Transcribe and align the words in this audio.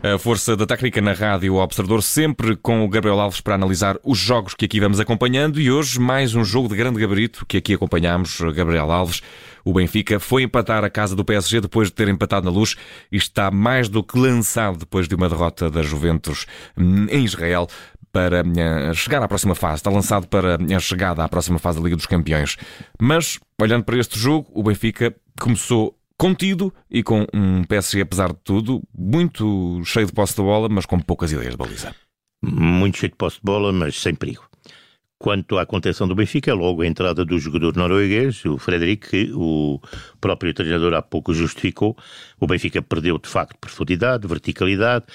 A 0.00 0.16
força 0.16 0.56
da 0.56 0.64
técnica 0.64 1.00
na 1.00 1.12
rádio 1.12 1.56
Observador, 1.56 2.04
sempre 2.04 2.54
com 2.54 2.84
o 2.84 2.88
Gabriel 2.88 3.18
Alves 3.18 3.40
para 3.40 3.56
analisar 3.56 3.98
os 4.04 4.16
jogos 4.16 4.54
que 4.54 4.64
aqui 4.64 4.78
vamos 4.78 5.00
acompanhando 5.00 5.60
e 5.60 5.72
hoje 5.72 5.98
mais 5.98 6.36
um 6.36 6.44
jogo 6.44 6.68
de 6.68 6.76
grande 6.76 7.00
gabarito 7.00 7.44
que 7.44 7.56
aqui 7.56 7.74
acompanhamos, 7.74 8.40
Gabriel 8.54 8.92
Alves. 8.92 9.20
O 9.64 9.72
Benfica 9.72 10.20
foi 10.20 10.44
empatar 10.44 10.84
a 10.84 10.88
casa 10.88 11.16
do 11.16 11.24
PSG 11.24 11.62
depois 11.62 11.88
de 11.88 11.94
ter 11.94 12.06
empatado 12.06 12.46
na 12.46 12.56
luz 12.56 12.76
e 13.10 13.16
está 13.16 13.50
mais 13.50 13.88
do 13.88 14.04
que 14.04 14.16
lançado 14.16 14.78
depois 14.78 15.08
de 15.08 15.16
uma 15.16 15.28
derrota 15.28 15.68
da 15.68 15.82
Juventus 15.82 16.46
em 16.76 17.24
Israel 17.24 17.66
para 18.12 18.44
eh, 18.56 18.94
chegar 18.94 19.20
à 19.20 19.26
próxima 19.26 19.56
fase. 19.56 19.76
Está 19.76 19.90
lançado 19.90 20.28
para 20.28 20.58
a 20.76 20.78
chegada 20.78 21.24
à 21.24 21.28
próxima 21.28 21.58
fase 21.58 21.76
da 21.76 21.84
Liga 21.84 21.96
dos 21.96 22.06
Campeões. 22.06 22.56
Mas, 23.00 23.40
olhando 23.60 23.82
para 23.82 23.98
este 23.98 24.16
jogo, 24.16 24.48
o 24.54 24.62
Benfica 24.62 25.12
começou 25.40 25.97
contido 26.18 26.74
e 26.90 27.02
com 27.02 27.24
um 27.32 27.62
PSG, 27.64 28.02
apesar 28.02 28.32
de 28.32 28.38
tudo, 28.42 28.82
muito 28.92 29.82
cheio 29.84 30.06
de 30.06 30.12
posse 30.12 30.34
de 30.34 30.42
bola, 30.42 30.68
mas 30.68 30.84
com 30.84 30.98
poucas 30.98 31.30
ideias 31.32 31.52
de 31.52 31.56
baliza. 31.56 31.94
Muito 32.42 32.98
cheio 32.98 33.10
de 33.10 33.16
posse 33.16 33.36
de 33.36 33.42
bola, 33.44 33.72
mas 33.72 33.94
sem 34.00 34.14
perigo. 34.14 34.48
Quanto 35.20 35.58
à 35.58 35.66
contenção 35.66 36.06
do 36.06 36.14
Benfica, 36.14 36.54
logo 36.54 36.82
a 36.82 36.86
entrada 36.86 37.24
do 37.24 37.38
jogador 37.38 37.76
norueguês, 37.76 38.44
o 38.44 38.56
Frederic, 38.56 39.08
que 39.08 39.32
o 39.34 39.80
próprio 40.20 40.54
treinador 40.54 40.94
há 40.94 41.02
pouco 41.02 41.34
justificou, 41.34 41.96
o 42.38 42.46
Benfica 42.46 42.80
perdeu 42.80 43.18
de 43.18 43.28
facto 43.28 43.58
profundidade, 43.58 44.28
verticalidade, 44.28 45.06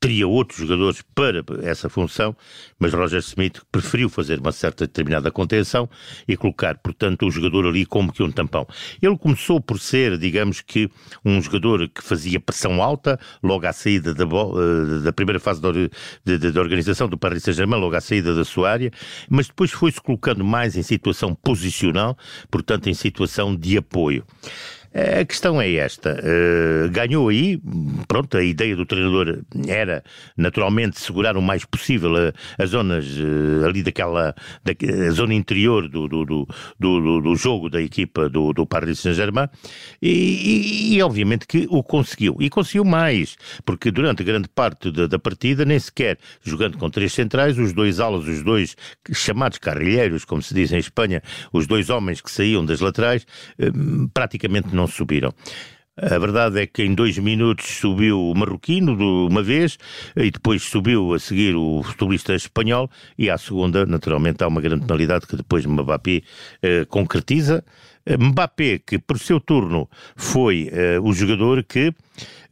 teria 0.00 0.28
outros 0.28 0.60
jogadores 0.60 1.02
para 1.14 1.42
essa 1.62 1.88
função, 1.88 2.36
mas 2.78 2.92
Roger 2.92 3.20
Smith 3.20 3.60
preferiu 3.70 4.08
fazer 4.08 4.38
uma 4.38 4.52
certa 4.52 4.86
determinada 4.86 5.30
contenção 5.30 5.88
e 6.26 6.36
colocar, 6.36 6.78
portanto, 6.78 7.26
o 7.26 7.30
jogador 7.30 7.66
ali 7.66 7.84
como 7.84 8.12
que 8.12 8.22
um 8.22 8.30
tampão. 8.30 8.66
Ele 9.02 9.16
começou 9.18 9.60
por 9.60 9.80
ser, 9.80 10.16
digamos 10.16 10.60
que, 10.60 10.88
um 11.24 11.42
jogador 11.42 11.88
que 11.88 12.02
fazia 12.02 12.38
pressão 12.38 12.82
alta, 12.82 13.18
logo 13.42 13.66
à 13.66 13.72
saída 13.72 14.14
da, 14.14 14.24
eh, 14.24 15.02
da 15.02 15.12
primeira 15.12 15.40
fase 15.40 15.60
da, 15.60 15.72
de, 15.72 15.90
de, 16.38 16.58
organização 16.58 17.08
do 17.08 17.18
Paris 17.18 17.42
Saint-Germain, 17.42 17.80
logo 17.80 17.96
à 17.96 18.00
saída 18.00 18.34
da 18.34 18.44
sua 18.44 18.70
área, 18.70 18.90
mas 19.28 19.48
depois 19.48 19.72
foi-se 19.72 20.00
colocando 20.00 20.44
mais 20.44 20.76
em 20.76 20.82
situação 20.82 21.34
posicional, 21.34 22.16
portanto, 22.50 22.88
em 22.88 22.94
situação 22.94 23.54
de 23.54 23.76
apoio. 23.76 24.24
A 24.94 25.24
questão 25.24 25.60
é 25.60 25.72
esta. 25.74 26.18
Uh, 26.18 26.90
ganhou 26.90 27.28
aí, 27.28 27.60
pronto, 28.06 28.36
a 28.36 28.42
ideia 28.42 28.74
do 28.74 28.86
treinador 28.86 29.40
era 29.66 30.02
naturalmente 30.36 30.98
segurar 30.98 31.36
o 31.36 31.42
mais 31.42 31.64
possível 31.64 32.10
as 32.58 32.70
zonas 32.70 33.06
uh, 33.06 33.66
ali 33.66 33.82
daquela, 33.82 34.34
da, 34.64 35.10
zona 35.10 35.34
interior 35.34 35.88
do, 35.88 36.08
do, 36.08 36.24
do, 36.24 36.48
do, 36.78 37.20
do 37.20 37.36
jogo 37.36 37.68
da 37.68 37.82
equipa 37.82 38.28
do, 38.28 38.52
do 38.52 38.66
Paris 38.66 39.00
Saint-Germain 39.00 39.48
e, 40.00 40.08
e, 40.08 40.94
e, 40.94 41.02
obviamente 41.02 41.46
que 41.46 41.66
o 41.70 41.82
conseguiu. 41.82 42.36
E 42.40 42.48
conseguiu 42.48 42.84
mais, 42.84 43.36
porque 43.64 43.90
durante 43.90 44.24
grande 44.24 44.48
parte 44.48 44.90
da, 44.90 45.06
da 45.06 45.18
partida, 45.18 45.64
nem 45.64 45.78
sequer 45.78 46.18
jogando 46.42 46.78
com 46.78 46.88
três 46.88 47.12
centrais, 47.12 47.58
os 47.58 47.72
dois 47.72 48.00
alas, 48.00 48.26
os 48.26 48.42
dois 48.42 48.74
chamados 49.12 49.58
carrilheiros, 49.58 50.24
como 50.24 50.42
se 50.42 50.54
diz 50.54 50.72
em 50.72 50.78
Espanha, 50.78 51.22
os 51.52 51.66
dois 51.66 51.90
homens 51.90 52.20
que 52.20 52.30
saíam 52.30 52.64
das 52.64 52.80
laterais, 52.80 53.26
uh, 53.58 54.08
praticamente 54.14 54.74
não 54.78 54.86
subiram. 54.86 55.34
A 56.00 56.16
verdade 56.16 56.60
é 56.60 56.66
que 56.66 56.84
em 56.84 56.94
dois 56.94 57.18
minutos 57.18 57.66
subiu 57.66 58.20
o 58.20 58.34
marroquino 58.34 58.96
de 58.96 59.02
uma 59.02 59.42
vez 59.42 59.76
e 60.14 60.30
depois 60.30 60.62
subiu 60.62 61.12
a 61.12 61.18
seguir 61.18 61.56
o 61.56 61.82
futebolista 61.82 62.34
espanhol 62.36 62.88
e 63.18 63.28
à 63.28 63.36
segunda, 63.36 63.84
naturalmente, 63.84 64.44
há 64.44 64.46
uma 64.46 64.60
grande 64.60 64.86
penalidade 64.86 65.26
que 65.26 65.36
depois 65.36 65.66
Mbappé 65.66 66.22
eh, 66.62 66.84
concretiza. 66.84 67.64
Mbappé, 68.16 68.78
que 68.78 68.98
por 68.98 69.18
seu 69.18 69.40
turno 69.40 69.88
foi 70.16 70.70
eh, 70.72 70.98
o 71.00 71.12
jogador 71.12 71.64
que 71.64 71.92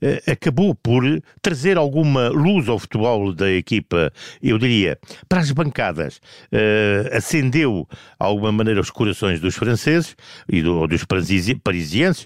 eh, 0.01 0.23
acabou 0.27 0.75
por 0.75 1.03
trazer 1.41 1.79
alguma 1.79 2.29
luz 2.29 2.69
ao 2.69 2.79
futebol 2.79 3.33
da 3.33 3.51
equipa, 3.51 4.13
eu 4.43 4.59
diria, 4.59 4.99
para 5.29 5.41
as 5.41 5.51
bancadas. 5.51 6.21
Uh, 6.53 7.17
acendeu, 7.17 7.89
de 7.91 7.97
alguma 8.19 8.53
maneira, 8.53 8.81
os 8.81 8.91
corações 8.91 9.41
dos 9.41 9.55
franceses 9.55 10.15
e 10.49 10.63
do, 10.63 10.87
dos 10.87 11.05
parisienses. 11.05 12.25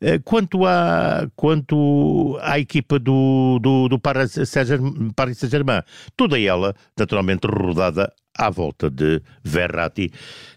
Uh, 0.00 0.20
quanto, 0.24 0.66
à, 0.66 1.28
quanto 1.36 2.38
à 2.42 2.58
equipa 2.58 2.98
do, 2.98 3.60
do, 3.60 3.88
do 3.88 3.98
Paris 4.00 4.32
Saint-Germain, 4.44 5.82
toda 6.16 6.40
ela, 6.40 6.74
naturalmente, 6.98 7.46
rodada 7.46 8.12
à 8.36 8.50
volta 8.50 8.90
de 8.90 9.20
Verratti, 9.44 10.10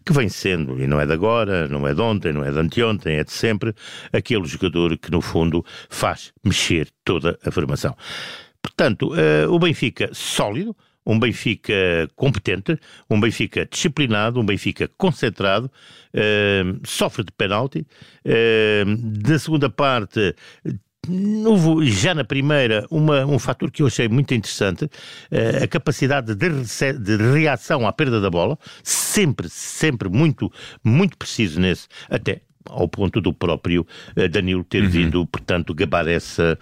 que 0.05 0.13
vem 0.13 0.29
sendo, 0.29 0.81
e 0.81 0.87
não 0.87 0.99
é 0.99 1.05
de 1.05 1.13
agora, 1.13 1.67
não 1.67 1.87
é 1.87 1.93
de 1.93 2.01
ontem, 2.01 2.31
não 2.31 2.43
é 2.43 2.51
de 2.51 2.57
anteontem, 2.57 3.17
é 3.17 3.23
de 3.23 3.31
sempre, 3.31 3.73
aquele 4.13 4.45
jogador 4.45 4.97
que, 4.97 5.11
no 5.11 5.21
fundo, 5.21 5.65
faz 5.89 6.33
mexer 6.43 6.89
toda 7.03 7.37
a 7.45 7.51
formação. 7.51 7.95
Portanto, 8.61 9.13
uh, 9.13 9.51
o 9.51 9.59
Benfica 9.59 10.09
sólido, 10.13 10.75
um 11.05 11.19
Benfica 11.19 11.73
competente, 12.15 12.79
um 13.09 13.19
Benfica 13.19 13.65
disciplinado, 13.65 14.39
um 14.39 14.45
Benfica 14.45 14.89
concentrado, 14.97 15.71
uh, 16.13 16.79
sofre 16.83 17.23
de 17.23 17.31
penalti. 17.31 17.85
Uh, 18.25 19.29
na 19.29 19.37
segunda 19.37 19.69
parte 19.69 20.35
Houve 21.45 21.89
já 21.89 22.13
na 22.13 22.23
primeira 22.23 22.85
uma, 22.89 23.25
um 23.25 23.39
fator 23.39 23.71
que 23.71 23.81
eu 23.81 23.87
achei 23.87 24.07
muito 24.07 24.33
interessante, 24.33 24.85
uh, 24.85 25.63
a 25.63 25.67
capacidade 25.67 26.35
de, 26.35 26.49
de, 26.99 27.17
reação 27.17 27.87
à 27.87 27.93
perda 27.93 28.19
da 28.19 28.29
bola, 28.29 28.57
sempre, 28.83 29.49
sempre 29.49 30.09
muito, 30.09 30.51
muito 30.83 31.17
preciso 31.17 31.59
nesse, 31.59 31.87
até 32.09 32.41
ao 32.67 32.87
ponto 32.87 33.21
do 33.21 33.31
próprio 33.31 33.85
uh, 34.17 34.29
Danilo 34.29 34.63
ter 34.63 34.83
uhum. 34.83 34.89
vindo, 34.89 35.25
portanto, 35.27 35.73
gabar 35.73 36.07
essa, 36.07 36.57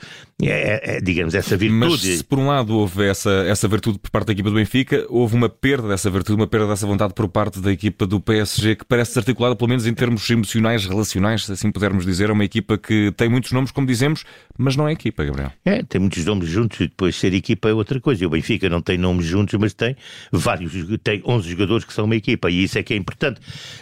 é, 0.47 0.81
é, 0.83 0.97
é, 0.97 1.01
digamos, 1.01 1.33
essa 1.33 1.55
virtude. 1.57 1.79
Mas 1.79 2.01
se 2.01 2.23
por 2.23 2.39
um 2.39 2.47
lado 2.47 2.75
houve 2.75 3.05
essa, 3.05 3.31
essa 3.47 3.67
virtude 3.67 3.99
por 3.99 4.09
parte 4.09 4.27
da 4.27 4.33
equipa 4.33 4.49
do 4.49 4.55
Benfica, 4.55 5.05
houve 5.09 5.35
uma 5.35 5.49
perda 5.49 5.87
dessa 5.87 6.09
virtude, 6.09 6.39
uma 6.39 6.47
perda 6.47 6.67
dessa 6.67 6.85
vontade 6.85 7.13
por 7.13 7.27
parte 7.27 7.59
da 7.59 7.71
equipa 7.71 8.05
do 8.05 8.19
PSG, 8.19 8.75
que 8.75 8.85
parece 8.85 9.11
desarticulada, 9.11 9.55
pelo 9.55 9.69
menos 9.69 9.85
em 9.85 9.93
termos 9.93 10.29
emocionais, 10.29 10.85
relacionais, 10.85 11.45
se 11.45 11.51
assim 11.51 11.71
pudermos 11.71 12.05
dizer. 12.05 12.29
É 12.29 12.33
uma 12.33 12.45
equipa 12.45 12.77
que 12.77 13.11
tem 13.15 13.29
muitos 13.29 13.51
nomes, 13.51 13.71
como 13.71 13.85
dizemos, 13.85 14.23
mas 14.57 14.75
não 14.75 14.87
é 14.87 14.93
equipa, 14.93 15.23
Gabriel. 15.23 15.51
É, 15.65 15.83
tem 15.83 15.99
muitos 15.99 16.23
nomes 16.25 16.49
juntos 16.49 16.79
e 16.79 16.87
depois 16.87 17.15
ser 17.15 17.33
equipa 17.33 17.69
é 17.69 17.73
outra 17.73 17.99
coisa. 17.99 18.23
E 18.23 18.27
o 18.27 18.29
Benfica 18.29 18.69
não 18.69 18.81
tem 18.81 18.97
nomes 18.97 19.25
juntos, 19.25 19.59
mas 19.59 19.73
tem 19.73 19.95
vários, 20.31 20.73
tem 21.03 21.21
11 21.25 21.49
jogadores 21.49 21.85
que 21.85 21.93
são 21.93 22.05
uma 22.05 22.15
equipa 22.15 22.49
e 22.49 22.63
isso 22.63 22.77
é 22.77 22.83
que 22.83 22.93
é 22.93 22.97
importante. 22.97 23.39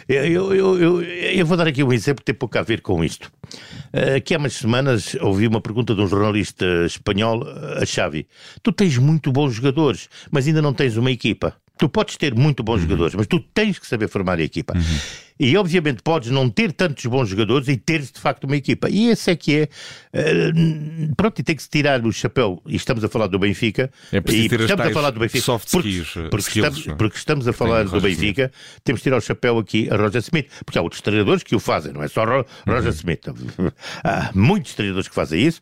Eu, 0.08 0.24
eu, 0.24 0.54
eu, 0.54 0.82
eu, 0.82 1.02
eu 1.02 1.46
vou 1.46 1.56
dar 1.56 1.66
aqui 1.66 1.82
um 1.82 1.92
exemplo 1.92 2.22
que 2.22 2.26
tem 2.26 2.34
pouco 2.34 2.58
a 2.58 2.62
ver 2.62 2.80
com 2.80 3.02
isto. 3.04 3.30
Aqui 4.16 4.34
há 4.34 4.38
umas 4.38 4.54
semanas 4.54 5.16
ouvi 5.20 5.46
uma 5.46 5.60
pergunta 5.60 5.94
de 5.94 6.00
um 6.00 6.06
jornalista 6.06 6.51
espanhol, 6.84 7.44
a 7.80 7.84
Xavi. 7.84 8.26
Tu 8.62 8.72
tens 8.72 8.98
muito 8.98 9.32
bons 9.32 9.54
jogadores, 9.54 10.08
mas 10.30 10.46
ainda 10.46 10.62
não 10.62 10.74
tens 10.74 10.96
uma 10.96 11.10
equipa. 11.10 11.56
Tu 11.78 11.88
podes 11.88 12.16
ter 12.16 12.34
muito 12.34 12.62
bons 12.62 12.76
uhum. 12.76 12.82
jogadores, 12.82 13.14
mas 13.14 13.26
tu 13.26 13.40
tens 13.40 13.78
que 13.78 13.86
saber 13.86 14.08
formar 14.08 14.38
a 14.38 14.42
equipa. 14.42 14.74
Uhum. 14.76 14.82
E 15.42 15.56
obviamente 15.56 16.02
podes 16.02 16.30
não 16.30 16.48
ter 16.48 16.72
tantos 16.72 17.04
bons 17.06 17.28
jogadores 17.28 17.66
e 17.66 17.76
teres 17.76 18.12
de 18.12 18.20
facto 18.20 18.44
uma 18.44 18.56
equipa. 18.56 18.88
E 18.88 19.08
esse 19.08 19.28
é 19.28 19.34
que 19.34 19.56
é. 19.56 19.68
Uh, 20.14 21.14
pronto, 21.16 21.40
e 21.40 21.42
tem 21.42 21.56
que 21.56 21.62
se 21.62 21.68
tirar 21.68 22.04
o 22.06 22.12
chapéu. 22.12 22.62
E 22.66 22.76
estamos 22.76 23.02
a 23.02 23.08
falar 23.08 23.26
do 23.26 23.40
Benfica. 23.40 23.90
É 24.12 24.18
e 24.30 24.46
estamos 24.46 24.86
a 24.86 24.90
falar 24.90 25.10
do 25.10 25.18
Benfica. 25.18 25.44
Soft 25.44 25.68
porque, 25.72 25.88
skills, 25.88 26.28
porque, 26.30 26.48
skills, 26.48 26.78
estamos, 26.78 26.98
porque 26.98 27.16
estamos 27.16 27.48
a 27.48 27.52
falar 27.52 27.84
do 27.86 28.00
Benfica, 28.00 28.52
Smith. 28.54 28.82
temos 28.84 29.00
de 29.00 29.02
tirar 29.02 29.16
o 29.16 29.20
chapéu 29.20 29.58
aqui 29.58 29.88
a 29.90 29.96
Roger 29.96 30.20
Smith. 30.20 30.46
Porque 30.64 30.78
há 30.78 30.82
outros 30.82 31.00
treinadores 31.00 31.42
que 31.42 31.56
o 31.56 31.60
fazem, 31.60 31.92
não 31.92 32.04
é 32.04 32.08
só 32.08 32.24
Roger 32.24 32.46
uhum. 32.66 32.88
Smith. 32.88 33.22
Há 34.04 34.30
muitos 34.34 34.74
treinadores 34.74 35.08
que 35.08 35.14
fazem 35.14 35.44
isso. 35.44 35.60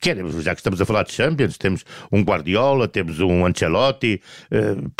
Queremos, 0.00 0.42
já 0.42 0.54
que 0.54 0.60
estamos 0.60 0.80
a 0.80 0.84
falar 0.84 1.04
de 1.04 1.12
Champions, 1.12 1.56
temos 1.56 1.84
um 2.10 2.22
Guardiola, 2.22 2.88
temos 2.88 3.20
um 3.20 3.46
Ancelotti. 3.46 4.20
Uh, 4.50 4.90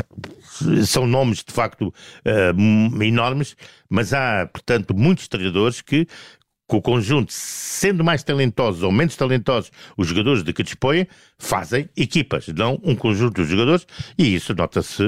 são 0.86 1.06
nomes 1.06 1.42
de 1.44 1.52
facto 1.52 1.88
uh, 1.88 3.02
enormes, 3.02 3.56
mas 3.88 4.12
há, 4.12 4.46
portanto, 4.46 4.94
muitos 4.94 5.28
treinadores 5.28 5.80
que 5.80 6.06
com 6.70 6.76
o 6.76 6.82
conjunto, 6.82 7.32
sendo 7.32 8.04
mais 8.04 8.22
talentosos 8.22 8.84
ou 8.84 8.92
menos 8.92 9.16
talentosos 9.16 9.72
os 9.96 10.06
jogadores 10.06 10.44
de 10.44 10.52
que 10.52 10.62
dispõem, 10.62 11.04
fazem 11.36 11.88
equipas, 11.96 12.46
não 12.48 12.80
um 12.84 12.94
conjunto 12.94 13.42
de 13.42 13.48
jogadores, 13.48 13.84
e 14.16 14.36
isso 14.36 14.54
nota-se 14.54 15.02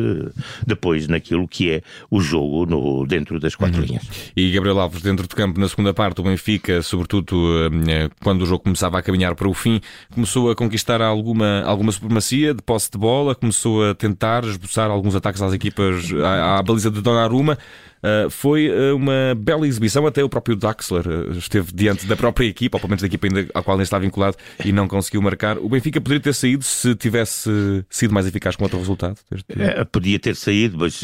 depois 0.66 1.06
naquilo 1.06 1.46
que 1.46 1.70
é 1.70 1.82
o 2.10 2.20
jogo 2.20 2.66
no, 2.66 3.06
dentro 3.06 3.38
das 3.38 3.54
quatro 3.54 3.80
uhum. 3.80 3.86
linhas. 3.86 4.32
E 4.36 4.50
Gabriel 4.50 4.80
Alves, 4.80 5.02
dentro 5.02 5.28
do 5.28 5.36
campo, 5.36 5.60
na 5.60 5.68
segunda 5.68 5.94
parte, 5.94 6.20
o 6.20 6.24
Benfica, 6.24 6.82
sobretudo 6.82 7.70
eh, 7.88 8.10
quando 8.20 8.42
o 8.42 8.46
jogo 8.46 8.64
começava 8.64 8.98
a 8.98 9.02
caminhar 9.02 9.36
para 9.36 9.48
o 9.48 9.54
fim, 9.54 9.80
começou 10.12 10.50
a 10.50 10.56
conquistar 10.56 11.00
alguma, 11.00 11.62
alguma 11.62 11.92
supremacia 11.92 12.52
de 12.52 12.62
posse 12.62 12.90
de 12.90 12.98
bola, 12.98 13.36
começou 13.36 13.88
a 13.88 13.94
tentar 13.94 14.42
esboçar 14.42 14.90
alguns 14.90 15.14
ataques 15.14 15.40
às 15.40 15.52
equipas, 15.52 16.12
à, 16.24 16.58
à 16.58 16.62
baliza 16.62 16.90
de 16.90 17.00
Donnarumma. 17.00 17.56
Uh, 18.02 18.28
foi 18.28 18.68
uh, 18.68 18.96
uma 18.96 19.32
bela 19.36 19.66
exibição, 19.66 20.04
até 20.06 20.24
o 20.24 20.28
próprio 20.28 20.56
Daxler 20.56 21.06
uh, 21.06 21.30
esteve 21.38 21.72
diante 21.72 22.04
da 22.04 22.16
própria 22.16 22.46
equipa, 22.46 22.76
ou 22.76 22.80
pelo 22.80 22.90
menos 22.90 23.00
da 23.00 23.06
equipa 23.06 23.28
ainda 23.28 23.48
à 23.54 23.62
qual 23.62 23.76
nem 23.76 23.84
está 23.84 23.96
vinculado, 23.96 24.36
e 24.64 24.72
não 24.72 24.88
conseguiu 24.88 25.22
marcar. 25.22 25.56
O 25.58 25.68
Benfica 25.68 26.00
poderia 26.00 26.20
ter 26.20 26.34
saído 26.34 26.64
se 26.64 26.96
tivesse 26.96 27.48
sido 27.88 28.12
mais 28.12 28.26
eficaz 28.26 28.56
com 28.56 28.64
outro 28.64 28.78
resultado? 28.78 29.16
É, 29.56 29.84
podia 29.84 30.18
ter 30.18 30.34
saído, 30.34 30.78
mas 30.78 31.00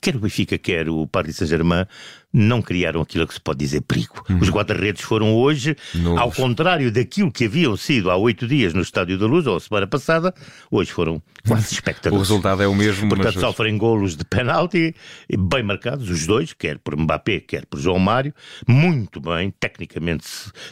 quer 0.00 0.16
o 0.16 0.20
Benfica, 0.20 0.56
quer 0.56 0.88
o 0.88 1.06
Paris 1.06 1.36
Saint-Germain 1.36 1.86
não 2.34 2.60
criaram 2.60 3.00
aquilo 3.00 3.28
que 3.28 3.34
se 3.34 3.40
pode 3.40 3.60
dizer 3.60 3.82
perigo. 3.82 4.24
Uhum. 4.28 4.40
Os 4.40 4.50
guarda-redes 4.50 5.02
foram 5.02 5.36
hoje, 5.36 5.76
ao 6.18 6.32
contrário 6.32 6.90
daquilo 6.90 7.30
que 7.30 7.44
haviam 7.44 7.76
sido 7.76 8.10
há 8.10 8.16
oito 8.16 8.48
dias 8.48 8.74
no 8.74 8.82
Estádio 8.82 9.16
da 9.16 9.24
Luz, 9.24 9.46
ou 9.46 9.60
semana 9.60 9.86
passada, 9.86 10.34
hoje 10.68 10.90
foram 10.90 11.22
quase 11.46 11.72
espectadores. 11.74 12.16
o 12.16 12.18
resultado 12.18 12.60
é 12.60 12.66
o 12.66 12.74
mesmo. 12.74 13.08
Portanto, 13.08 13.34
mas... 13.34 13.40
sofrem 13.40 13.78
golos 13.78 14.16
de 14.16 14.24
penalti, 14.24 14.96
bem 15.38 15.62
marcados, 15.62 15.73
os 16.10 16.26
dois, 16.26 16.52
quer 16.52 16.78
por 16.78 16.96
Mbappé, 16.96 17.40
quer 17.40 17.66
por 17.66 17.78
João 17.78 17.98
Mário, 17.98 18.34
muito 18.66 19.20
bem, 19.20 19.52
tecnicamente 19.58 20.26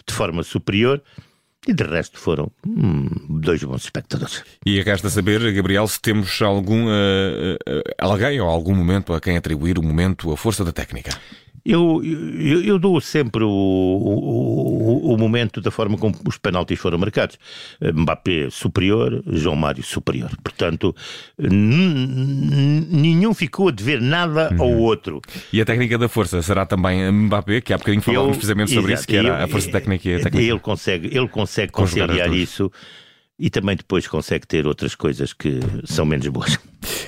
de 0.06 0.14
forma 0.14 0.42
superior. 0.42 1.02
E 1.66 1.72
de 1.72 1.84
resto 1.84 2.18
foram 2.18 2.50
hum, 2.66 3.08
dois 3.40 3.62
bons 3.62 3.84
espectadores. 3.84 4.42
E 4.66 4.80
resta 4.82 5.08
saber, 5.08 5.52
Gabriel, 5.52 5.86
se 5.86 6.00
temos 6.00 6.42
algum 6.42 6.86
uh, 6.86 7.54
uh, 7.54 7.82
alguém 7.98 8.40
ou 8.40 8.48
algum 8.48 8.74
momento 8.74 9.12
a 9.12 9.20
quem 9.20 9.36
atribuir 9.36 9.78
o 9.78 9.82
momento, 9.82 10.32
a 10.32 10.36
força 10.36 10.64
da 10.64 10.72
técnica. 10.72 11.16
Eu, 11.64 12.02
eu, 12.04 12.62
eu, 12.64 12.78
dou 12.78 13.00
sempre 13.00 13.44
o, 13.44 13.48
o, 13.48 15.14
o, 15.14 15.16
momento 15.16 15.60
da 15.60 15.70
forma 15.70 15.96
como 15.96 16.14
os 16.26 16.36
penaltis 16.36 16.78
foram 16.78 16.98
marcados. 16.98 17.38
Mbappé 17.80 18.50
superior, 18.50 19.22
João 19.26 19.54
Mário 19.54 19.82
superior. 19.82 20.30
Portanto, 20.42 20.94
nenhum 21.38 23.32
ficou 23.32 23.68
a 23.68 23.70
dever 23.70 24.00
nada 24.00 24.52
uhum. 24.52 24.62
ao 24.62 24.72
outro. 24.72 25.20
E 25.52 25.60
a 25.60 25.64
técnica 25.64 25.96
da 25.96 26.08
força 26.08 26.42
será 26.42 26.66
também 26.66 27.10
Mbappé, 27.12 27.60
que 27.60 27.72
há 27.72 27.78
bocadinho 27.78 28.02
falávamos 28.02 28.36
precisamente 28.36 28.72
sobre 28.72 28.92
exato, 28.92 29.00
isso, 29.00 29.08
que 29.08 29.16
era 29.16 29.44
a 29.44 29.46
força 29.46 29.70
técnica 29.70 30.08
e 30.08 30.14
a 30.16 30.20
técnica. 30.20 30.44
Ele 30.44 30.58
consegue, 30.58 31.16
ele 31.16 31.28
consegue 31.28 31.70
conciliar 31.70 32.32
isso 32.32 32.72
e 33.38 33.50
também 33.50 33.76
depois 33.76 34.06
consegue 34.06 34.46
ter 34.46 34.66
outras 34.66 34.94
coisas 34.94 35.32
que 35.32 35.60
são 35.84 36.04
menos 36.04 36.26
boas. 36.28 36.58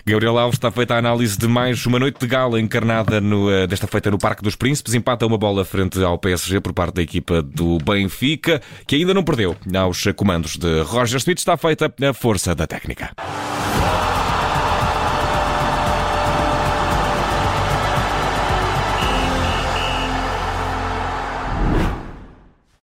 Gabriel 0.07 0.37
Alves 0.37 0.57
está 0.57 0.71
feita 0.71 0.95
a 0.95 0.99
análise 0.99 1.39
de 1.39 1.49
mais 1.49 1.87
uma 1.87 1.99
noite 1.99 2.21
de 2.21 2.27
gala 2.27 2.61
encarnada 2.61 3.23
no, 3.23 3.49
uh, 3.49 3.67
desta 3.67 3.87
feita 3.87 4.11
no 4.11 4.19
Parque 4.19 4.43
dos 4.43 4.55
Príncipes. 4.55 4.93
Empata 4.93 5.27
uma 5.27 5.39
bola 5.39 5.65
frente 5.65 6.03
ao 6.03 6.19
PSG 6.19 6.61
por 6.61 6.75
parte 6.75 6.97
da 6.97 7.03
equipa 7.03 7.41
do 7.41 7.79
Benfica, 7.79 8.61
que 8.87 8.97
ainda 8.97 9.15
não 9.15 9.25
perdeu 9.25 9.57
aos 9.75 10.05
comandos 10.15 10.59
de 10.59 10.83
Roger 10.83 11.17
Smith. 11.17 11.39
Está 11.39 11.57
feita 11.57 11.91
a 12.07 12.13
força 12.13 12.55
da 12.55 12.67
técnica. 12.67 13.13